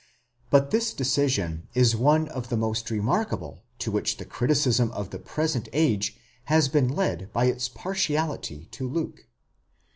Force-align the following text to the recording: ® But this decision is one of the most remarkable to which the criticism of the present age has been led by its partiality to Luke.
® 0.01 0.03
But 0.49 0.71
this 0.71 0.95
decision 0.95 1.67
is 1.75 1.95
one 1.95 2.27
of 2.29 2.49
the 2.49 2.57
most 2.57 2.89
remarkable 2.89 3.61
to 3.77 3.91
which 3.91 4.17
the 4.17 4.25
criticism 4.25 4.89
of 4.93 5.11
the 5.11 5.19
present 5.19 5.69
age 5.73 6.17
has 6.45 6.67
been 6.69 6.87
led 6.89 7.31
by 7.33 7.45
its 7.45 7.69
partiality 7.69 8.65
to 8.71 8.89
Luke. 8.89 9.27